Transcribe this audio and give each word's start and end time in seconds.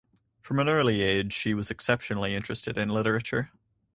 From 0.41 0.57
an 0.59 0.67
early 0.67 1.03
age 1.03 1.31
she 1.31 1.53
was 1.53 1.69
exceptionally 1.69 2.33
interested 2.33 2.75
in 2.75 2.89
literature. 2.89 3.51